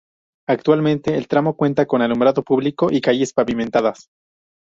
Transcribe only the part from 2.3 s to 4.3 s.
público y calles pavimentadas.